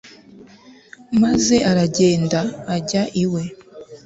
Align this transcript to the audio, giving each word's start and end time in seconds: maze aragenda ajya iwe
maze 1.21 1.55
aragenda 1.71 2.39
ajya 2.75 3.03
iwe 3.23 3.41